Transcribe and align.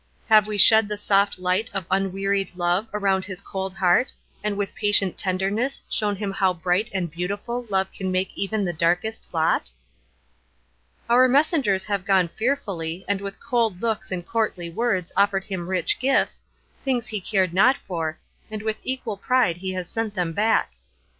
Have 0.29 0.47
we 0.47 0.57
shed 0.57 0.87
the 0.87 0.97
soft 0.97 1.37
light 1.37 1.69
of 1.75 1.85
unwearied 1.91 2.53
love 2.55 2.87
around 2.91 3.23
his 3.23 3.39
cold 3.39 3.75
heart, 3.75 4.11
and 4.43 4.57
with 4.57 4.73
patient 4.73 5.15
tenderness 5.15 5.83
shown 5.91 6.15
him 6.15 6.31
how 6.31 6.55
bright 6.55 6.89
and 6.91 7.11
beautiful 7.11 7.67
love 7.69 7.91
can 7.93 8.11
make 8.11 8.35
even 8.35 8.65
the 8.65 8.73
darkest 8.73 9.31
lot? 9.31 9.69
"Our 11.07 11.27
messengers 11.27 11.83
have 11.85 12.03
gone 12.03 12.29
fearfully, 12.29 13.05
and 13.07 13.21
with 13.21 13.39
cold 13.39 13.83
looks 13.83 14.11
and 14.11 14.25
courtly 14.27 14.71
words 14.71 15.11
offered 15.15 15.43
him 15.43 15.67
rich 15.67 15.99
gifts, 15.99 16.45
things 16.83 17.09
he 17.09 17.21
cared 17.21 17.53
not 17.53 17.77
for, 17.77 18.17
and 18.49 18.63
with 18.63 18.81
equal 18.83 19.17
pride 19.17 19.57
has 19.57 19.61
he 19.61 19.83
sent 19.83 20.15
them 20.15 20.33
back. 20.33 20.71